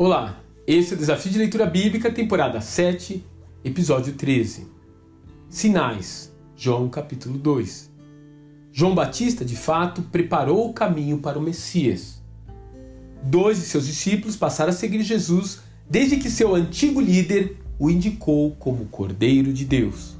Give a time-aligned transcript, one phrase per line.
[0.00, 3.26] Olá, esse é o Desafio de Leitura Bíblica, temporada 7,
[3.64, 4.68] episódio 13.
[5.48, 7.90] Sinais, João capítulo 2.
[8.70, 12.22] João Batista, de fato, preparou o caminho para o Messias.
[13.24, 18.52] Dois de seus discípulos passaram a seguir Jesus desde que seu antigo líder o indicou
[18.54, 20.14] como Cordeiro de Deus.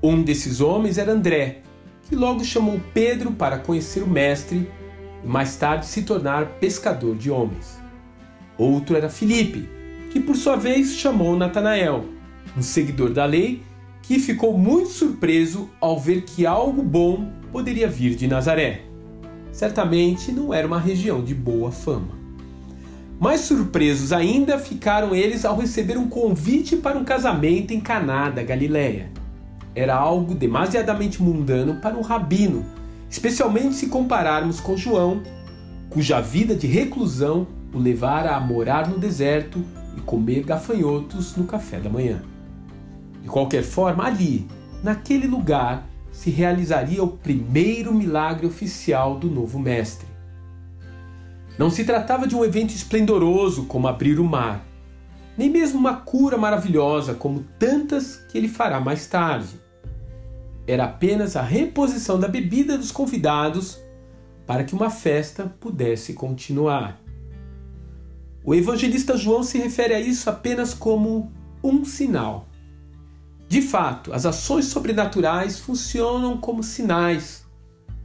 [0.00, 1.62] Um desses homens era André,
[2.08, 4.70] que logo chamou Pedro para conhecer o Mestre
[5.24, 7.87] e mais tarde se tornar pescador de homens.
[8.58, 9.68] Outro era Filipe,
[10.10, 12.04] que por sua vez chamou Natanael,
[12.56, 13.62] um seguidor da lei
[14.02, 18.82] que ficou muito surpreso ao ver que algo bom poderia vir de Nazaré.
[19.52, 22.18] Certamente não era uma região de boa fama.
[23.20, 28.42] Mais surpresos ainda ficaram eles ao receber um convite para um casamento em Caná da
[28.42, 29.10] Galiléia.
[29.74, 32.64] Era algo demasiadamente mundano para um rabino,
[33.10, 35.22] especialmente se compararmos com João,
[35.98, 39.64] cuja vida de reclusão o levara a morar no deserto
[39.96, 42.22] e comer gafanhotos no café da manhã.
[43.20, 44.46] De qualquer forma, ali,
[44.80, 50.06] naquele lugar, se realizaria o primeiro milagre oficial do novo mestre.
[51.58, 54.64] Não se tratava de um evento esplendoroso como abrir o mar,
[55.36, 59.60] nem mesmo uma cura maravilhosa como tantas que ele fará mais tarde.
[60.64, 63.80] Era apenas a reposição da bebida dos convidados
[64.48, 66.98] para que uma festa pudesse continuar.
[68.42, 71.30] O evangelista João se refere a isso apenas como
[71.62, 72.48] um sinal.
[73.46, 77.44] De fato, as ações sobrenaturais funcionam como sinais.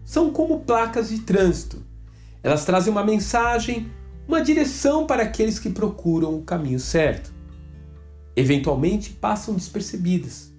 [0.03, 1.81] São como placas de trânsito.
[2.43, 3.89] Elas trazem uma mensagem,
[4.27, 7.33] uma direção para aqueles que procuram o caminho certo.
[8.35, 10.51] Eventualmente passam despercebidas.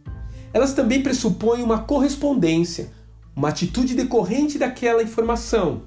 [0.50, 2.90] Elas também pressupõem uma correspondência,
[3.34, 5.82] uma atitude decorrente daquela informação.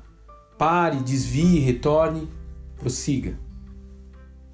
[0.57, 2.27] Pare, desvie, retorne,
[2.77, 3.37] prossiga.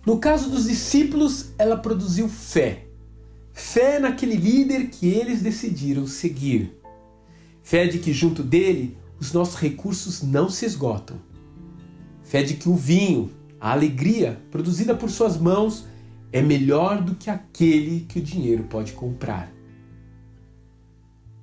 [0.06, 2.88] No caso dos discípulos, ela produziu fé.
[3.54, 6.78] Fé naquele líder que eles decidiram seguir.
[7.62, 11.18] Fé de que junto dele os nossos recursos não se esgotam.
[12.24, 15.86] Fé de que o vinho, a alegria produzida por suas mãos,
[16.32, 19.50] é melhor do que aquele que o dinheiro pode comprar.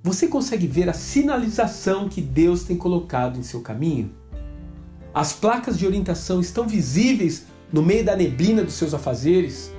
[0.03, 4.11] Você consegue ver a sinalização que Deus tem colocado em seu caminho?
[5.13, 9.71] As placas de orientação estão visíveis no meio da neblina dos seus afazeres?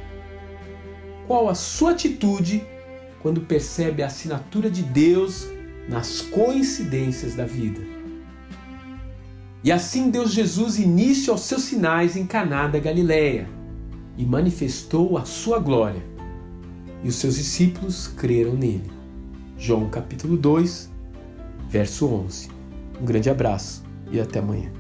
[1.26, 2.64] Qual a sua atitude
[3.20, 5.48] quando percebe a assinatura de Deus
[5.90, 7.82] nas coincidências da vida?
[9.64, 13.50] E assim deu Jesus início aos seus sinais em Caná da Galileia
[14.16, 16.04] e manifestou a sua glória.
[17.04, 19.01] E os seus discípulos creram nele.
[19.64, 20.90] João capítulo 2,
[21.70, 22.50] verso 11.
[23.00, 24.72] Um grande abraço e até amanhã.